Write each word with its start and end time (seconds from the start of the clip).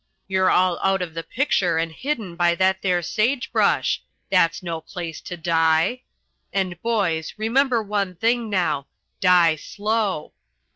You're 0.27 0.49
all 0.49 0.79
out 0.81 1.03
of 1.03 1.13
the 1.13 1.21
picture 1.21 1.77
and 1.77 1.91
hidden 1.91 2.35
by 2.35 2.55
that 2.55 2.81
there 2.81 3.03
sage 3.03 3.51
brush. 3.51 4.01
That's 4.31 4.63
no 4.63 4.81
place 4.81 5.21
to 5.21 5.37
die. 5.37 6.01
And, 6.51 6.81
boys, 6.81 7.35
remember 7.37 7.83
one 7.83 8.15
thing, 8.15 8.49
now, 8.49 8.87
die 9.19 9.55
slow. 9.57 10.33